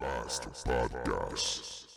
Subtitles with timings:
[0.00, 1.95] Master Podcast.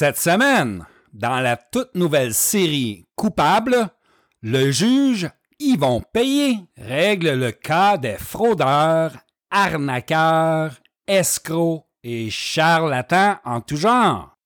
[0.00, 3.90] Cette semaine, dans la toute nouvelle série Coupable,
[4.40, 5.28] le juge
[5.58, 9.12] Yvon Payer règle le cas des fraudeurs,
[9.50, 14.38] arnaqueurs, escrocs et charlatans en tout genre.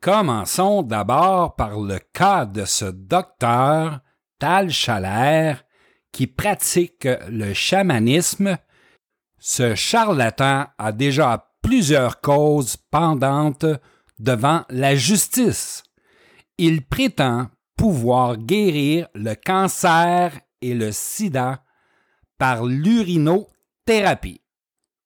[0.00, 4.00] Commençons d'abord par le cas de ce docteur,
[4.38, 5.64] Tal Chalaire,
[6.12, 8.56] qui pratique le chamanisme.
[9.38, 13.66] Ce charlatan a déjà plusieurs causes pendantes
[14.18, 15.82] devant la justice.
[16.58, 21.62] Il prétend pouvoir guérir le cancer et le sida
[22.38, 24.40] par l'urinothérapie.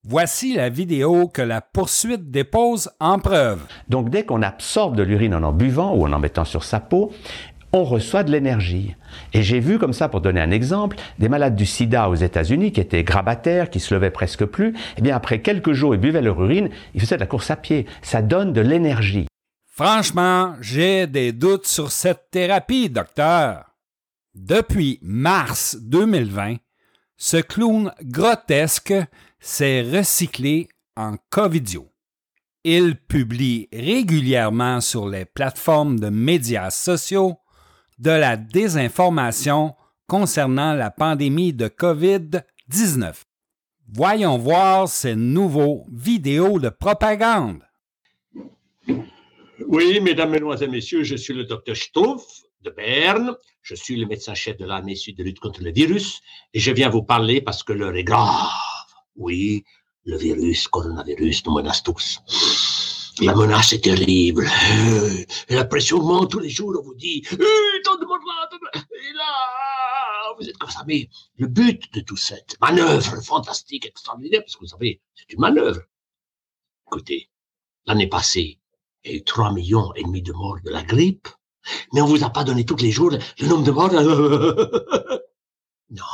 [0.07, 3.65] Voici la vidéo que la poursuite dépose en preuve.
[3.89, 6.79] Donc dès qu'on absorbe de l'urine en en buvant ou en en mettant sur sa
[6.79, 7.11] peau,
[7.75, 8.95] on reçoit de l'énergie.
[9.33, 12.71] Et j'ai vu comme ça, pour donner un exemple, des malades du sida aux États-Unis
[12.71, 14.75] qui étaient grabataires, qui se levaient presque plus.
[14.97, 17.57] Eh bien, après quelques jours, ils buvaient leur urine, ils faisaient de la course à
[17.57, 17.87] pied.
[18.01, 19.27] Ça donne de l'énergie.
[19.67, 23.65] Franchement, j'ai des doutes sur cette thérapie, docteur.
[24.37, 26.57] Depuis mars 2020,
[27.17, 28.95] ce clown grotesque
[29.41, 31.91] s'est recyclé en Covidio.
[32.63, 37.37] Il publie régulièrement sur les plateformes de médias sociaux
[37.99, 39.75] de la désinformation
[40.07, 43.15] concernant la pandémie de COVID-19.
[43.93, 47.63] Voyons voir ces nouveaux vidéos de propagande.
[49.69, 53.35] Oui, mesdames, mesdemoiselles, messieurs, je suis le docteur Stoff de Berne.
[53.63, 56.21] Je suis le médecin-chef de l'armée sud de lutte contre le virus
[56.53, 58.51] et je viens vous parler parce que l'heure est grave.
[59.17, 59.65] Oui,
[60.05, 62.21] le virus, coronavirus, nous menace tous.
[63.23, 64.51] La menace est terrible.
[65.49, 66.75] La pression monte tous les jours.
[66.81, 67.25] On vous dit,
[67.99, 70.85] tant de là, et là, vous êtes comme ça.
[70.87, 75.41] Mais le but de toute cette manœuvre fantastique, extraordinaire, parce que vous savez, c'est une
[75.41, 75.81] manœuvre.
[76.87, 77.31] Écoutez,
[77.87, 78.59] l'année passée,
[79.05, 81.29] il y a eu 3 millions et demi de morts de la grippe,
[81.93, 83.93] mais on vous a pas donné tous les jours le nombre de morts.
[85.91, 86.05] non,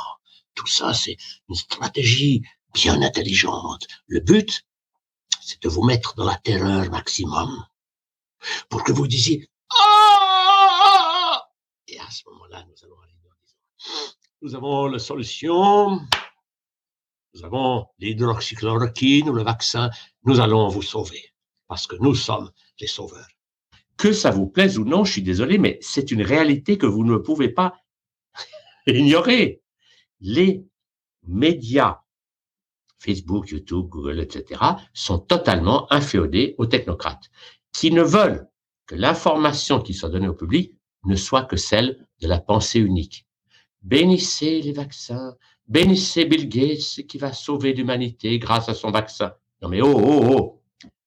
[0.54, 1.16] tout ça, c'est
[1.48, 2.42] une stratégie
[2.74, 3.86] bien intelligente.
[4.06, 4.62] Le but,
[5.40, 7.66] c'est de vous mettre dans la terreur maximum
[8.69, 9.48] pour que vous disiez
[12.30, 12.38] nous
[14.42, 16.00] nous avons la solution,
[17.34, 19.91] nous avons l'hydroxychloroquine ou le vaccin,
[20.24, 21.34] nous allons vous sauver
[21.69, 23.28] parce que nous sommes les sauveurs.
[23.96, 27.04] Que ça vous plaise ou non, je suis désolé, mais c'est une réalité que vous
[27.04, 27.76] ne pouvez pas
[28.86, 29.62] ignorer.
[30.20, 30.64] Les
[31.22, 32.00] médias
[32.98, 34.60] Facebook, YouTube, Google, etc.,
[34.92, 37.30] sont totalement inféodés aux technocrates,
[37.72, 38.48] qui ne veulent
[38.86, 43.27] que l'information qui soit donnée au public ne soit que celle de la pensée unique.
[43.83, 45.37] Bénissez les vaccins,
[45.69, 49.33] bénissez Bill Gates qui va sauver l'humanité grâce à son vaccin.
[49.62, 50.62] Non mais oh, oh, oh,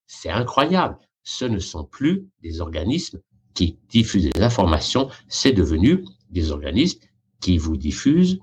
[0.07, 0.97] c'est incroyable.
[1.23, 3.21] Ce ne sont plus des organismes
[3.53, 6.99] qui diffusent des informations, c'est devenu des organismes
[7.39, 8.39] qui vous diffusent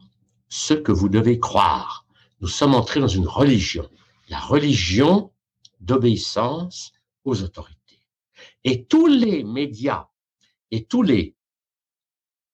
[0.48, 2.06] ce que vous devez croire
[2.40, 3.88] nous sommes entrés dans une religion,
[4.28, 5.32] la religion
[5.80, 6.92] d'obéissance
[7.24, 8.00] aux autorités.
[8.64, 10.08] Et tous les médias
[10.70, 11.34] et tous les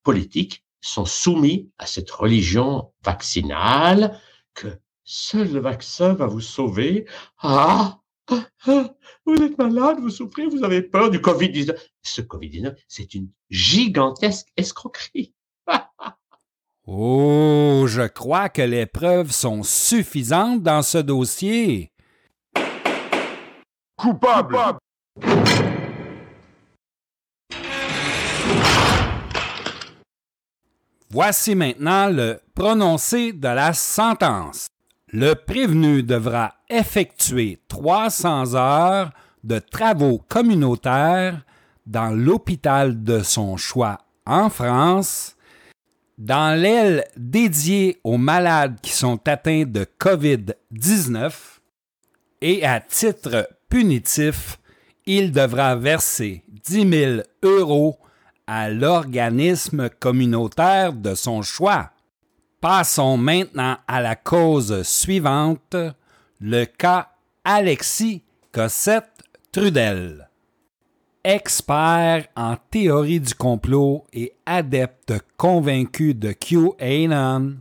[0.07, 4.21] politiques sont soumis à cette religion vaccinale
[4.55, 4.69] que
[5.03, 7.07] seul le vaccin va vous sauver.
[7.39, 7.99] Ah,
[8.31, 8.95] ah, ah
[9.25, 11.77] vous êtes malade, vous souffrez, vous avez peur du Covid-19.
[12.03, 15.35] Ce Covid-19, c'est une gigantesque escroquerie.
[16.89, 21.91] Oh, je crois que les preuves sont suffisantes dans ce dossier.
[23.97, 24.79] Coupable.
[31.11, 34.69] Voici maintenant le prononcé de la sentence.
[35.13, 39.13] Le prévenu devra effectuer 300 heures
[39.45, 41.43] de travaux communautaires
[41.87, 45.37] dans l'hôpital de son choix en France
[46.19, 51.33] dans l'aile dédiée aux malades qui sont atteints de COVID-19
[52.41, 54.59] et à titre punitif,
[55.05, 57.99] il devra verser 10 000 euros
[58.47, 61.91] à l'organisme communautaire de son choix.
[62.61, 65.77] Passons maintenant à la cause suivante,
[66.41, 67.11] le cas
[67.45, 68.23] Alexis
[68.53, 69.23] Cossette
[69.53, 70.29] Trudel.
[71.25, 77.57] Expert en théorie du complot et adepte convaincu de QAnon,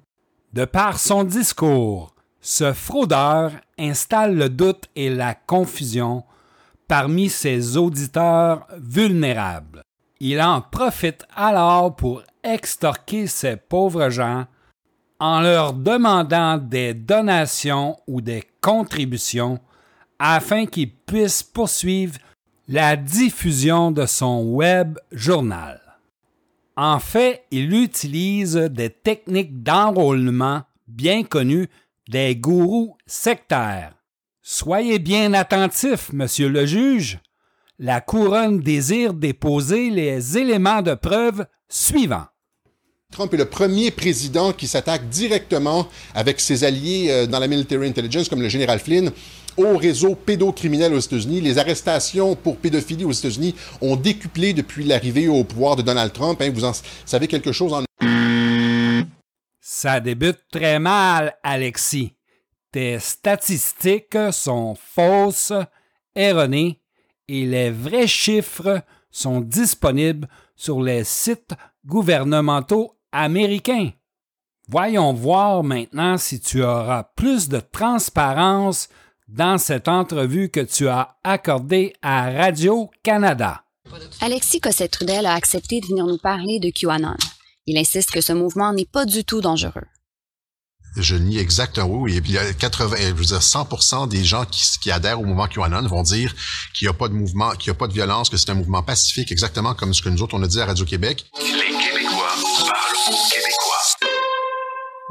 [0.53, 6.23] de par son discours, ce fraudeur installe le doute et la confusion
[6.87, 9.84] parmi ses auditeurs vulnérables.
[10.19, 14.45] Il en profite alors pour extorquer ces pauvres gens
[15.19, 19.59] en leur demandant des donations ou des contributions
[20.19, 22.17] afin qu'ils puissent poursuivre
[22.67, 25.81] la diffusion de son web journal.
[26.77, 31.69] En fait, il utilise des techniques d'enrôlement bien connues
[32.09, 33.93] des gourous sectaires.
[34.41, 37.19] Soyez bien attentif, monsieur le juge.
[37.77, 42.27] La couronne désire déposer les éléments de preuve suivants.
[43.11, 47.89] Trump est le premier président qui s'attaque directement avec ses alliés euh, dans la military
[47.89, 49.11] intelligence, comme le général Flynn,
[49.57, 51.41] au réseau pédocriminel aux États-Unis.
[51.41, 56.41] Les arrestations pour pédophilie aux États-Unis ont décuplé depuis l'arrivée au pouvoir de Donald Trump.
[56.41, 56.51] Hein.
[56.53, 56.71] vous en
[57.05, 57.83] savez quelque chose en...
[59.59, 62.13] Ça débute très mal, Alexis.
[62.71, 65.53] Tes statistiques sont fausses,
[66.15, 66.79] erronées,
[67.27, 68.81] et les vrais chiffres
[69.11, 71.53] sont disponibles sur les sites
[71.85, 73.91] gouvernementaux américains.
[74.67, 78.89] Voyons voir maintenant si tu auras plus de transparence
[79.27, 83.63] dans cette entrevue que tu as accordée à Radio-Canada.
[84.21, 87.15] Alexis Cossette-Trudel a accepté de venir nous parler de QAnon.
[87.67, 89.85] Il insiste que ce mouvement n'est pas du tout dangereux.
[90.97, 92.21] Je nie exactement, oui.
[92.23, 95.47] Il y a 80, je veux dire 100% des gens qui, qui, adhèrent au mouvement
[95.47, 96.33] QAnon vont dire
[96.73, 98.55] qu'il n'y a pas de mouvement, qu'il n'y a pas de violence, que c'est un
[98.55, 101.25] mouvement pacifique, exactement comme ce que nous autres on a dit à Radio-Québec.
[101.39, 102.33] Les Québécois
[102.69, 104.09] parlent aux Québécois.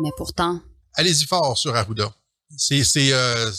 [0.03, 0.61] Mais pourtant.
[0.95, 2.13] Allez-y fort sur Arruda.
[2.57, 3.51] C'est, c'est, euh,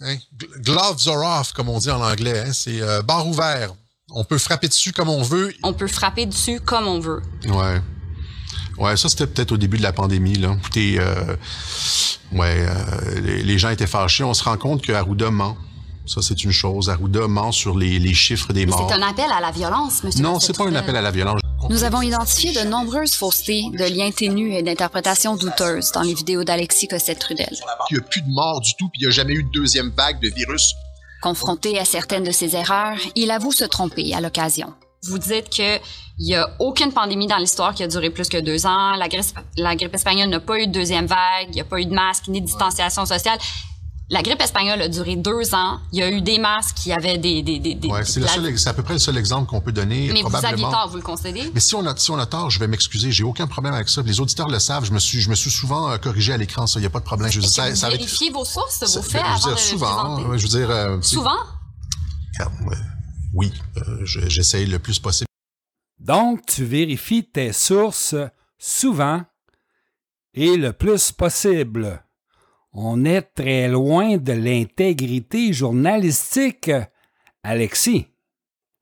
[0.00, 0.16] Hein?
[0.62, 2.44] Gloves are off, comme on dit en anglais.
[2.46, 2.52] Hein?
[2.52, 3.74] C'est euh, barre ouvert.
[4.10, 5.52] On peut frapper dessus comme on veut.
[5.62, 7.22] On peut frapper dessus comme on veut.
[7.46, 7.80] Ouais.
[8.78, 10.36] Ouais, ça c'était peut-être au début de la pandémie.
[10.36, 10.56] Là.
[10.58, 11.36] Écoutez, euh,
[12.32, 14.24] ouais, euh, les, les, gens étaient fâchés.
[14.24, 15.56] On se rend compte que Arruda ment.
[16.06, 16.88] Ça, c'est une chose.
[16.88, 18.86] Arruda ment sur les, les chiffres des morts.
[18.88, 20.22] C'est un appel à la violence, monsieur.
[20.22, 21.40] Non, c'est pas un appel à la violence.
[21.68, 26.44] Nous avons identifié de nombreuses faussetés, de liens ténus et d'interprétations douteuses dans les vidéos
[26.44, 27.50] d'Alexis Cossette-Trudel.
[27.90, 29.50] Il n'y a plus de morts du tout, puis il n'y a jamais eu de
[29.50, 30.74] deuxième vague de virus.
[31.20, 34.72] Confronté à certaines de ses erreurs, il avoue se tromper à l'occasion.
[35.04, 35.80] Vous dites qu'il
[36.18, 38.96] n'y a aucune pandémie dans l'histoire qui a duré plus que deux ans.
[38.96, 39.24] La grippe,
[39.56, 41.48] la grippe espagnole n'a pas eu de deuxième vague.
[41.48, 43.38] Il n'y a pas eu de masque ni de distanciation sociale.
[44.10, 45.80] La grippe espagnole a duré deux ans.
[45.92, 47.42] Il y a eu des masques qui avaient des...
[47.42, 50.10] des, des, ouais, c'est, à peu près le seul exemple qu'on peut donner.
[50.12, 51.50] Mais vous aviez tort, vous le concédez?
[51.52, 53.12] Mais si on a, si on a tort, je vais m'excuser.
[53.12, 54.00] J'ai aucun problème avec ça.
[54.00, 54.86] Les auditeurs le savent.
[54.86, 56.66] Je me suis, je me suis souvent euh, corrigé à l'écran.
[56.66, 57.30] Ça, il n'y a pas de problème.
[57.30, 60.58] Je, ça, vous ça vérifiez vos sources, vos faits avant dire, de souvent, je veux
[60.58, 60.70] dire...
[60.70, 61.36] Euh, souvent?
[63.34, 65.28] Oui, euh, j'essaye le plus possible.
[65.98, 68.14] Donc, tu vérifies tes sources
[68.58, 69.22] souvent
[70.34, 72.02] et le plus possible.
[72.72, 76.70] On est très loin de l'intégrité journalistique,
[77.42, 78.06] Alexis.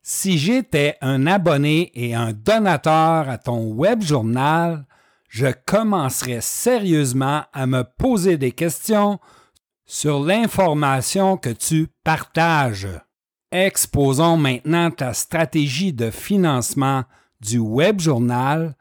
[0.03, 4.87] Si j'étais un abonné et un donateur à ton web journal,
[5.29, 9.19] je commencerais sérieusement à me poser des questions
[9.85, 12.89] sur l'information que tu partages.
[13.53, 17.05] Exposons maintenant ta stratégie de financement
[17.41, 18.75] du web journal,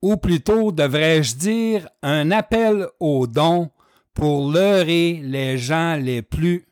[0.00, 3.70] ou plutôt devrais-je dire un appel aux dons
[4.14, 6.66] pour leurrer les gens les plus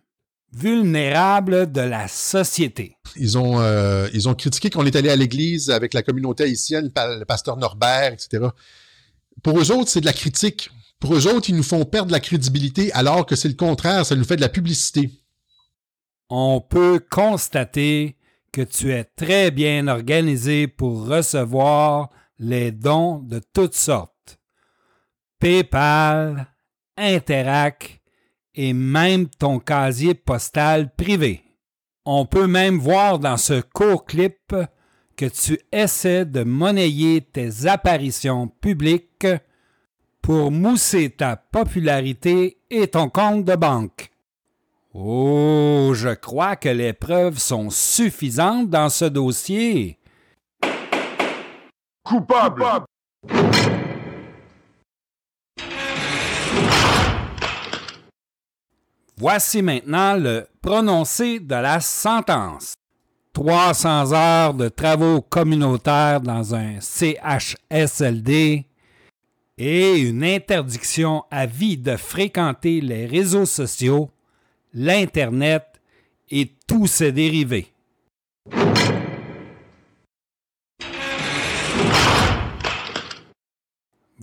[0.52, 2.96] vulnérables de la société.
[3.16, 6.90] Ils ont, euh, ils ont critiqué qu'on est allé à l'église avec la communauté haïtienne,
[6.96, 8.46] le pasteur Norbert, etc.
[9.42, 10.70] Pour eux autres, c'est de la critique.
[10.98, 14.16] Pour eux autres, ils nous font perdre la crédibilité alors que c'est le contraire, ça
[14.16, 15.10] nous fait de la publicité
[16.30, 18.16] on peut constater
[18.52, 24.38] que tu es très bien organisé pour recevoir les dons de toutes sortes.
[25.38, 26.46] PayPal,
[26.96, 28.00] Interac
[28.54, 31.42] et même ton casier postal privé.
[32.04, 34.54] On peut même voir dans ce court clip
[35.16, 39.26] que tu essaies de monnayer tes apparitions publiques
[40.22, 44.10] pour mousser ta popularité et ton compte de banque.
[44.94, 49.98] Oh, je crois que les preuves sont suffisantes dans ce dossier.
[52.02, 52.64] Coupable.
[59.18, 62.74] Voici maintenant le prononcé de la sentence.
[63.34, 68.64] 300 heures de travaux communautaires dans un CHSLD
[69.58, 74.10] et une interdiction à vie de fréquenter les réseaux sociaux,
[74.72, 75.64] l'Internet
[76.30, 77.72] et tous ses dérivés.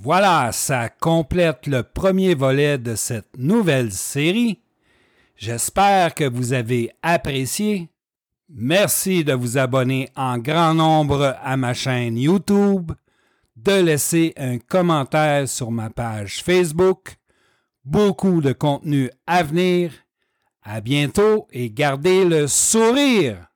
[0.06, 4.60] Voilà, ça complète le premier volet de cette nouvelle série.
[5.36, 7.90] J'espère que vous avez apprécié.
[8.48, 12.92] Merci de vous abonner en grand nombre à ma chaîne YouTube,
[13.56, 17.16] de laisser un commentaire sur ma page Facebook.
[17.84, 20.05] Beaucoup de contenu à venir.
[20.68, 23.55] À bientôt et gardez le sourire!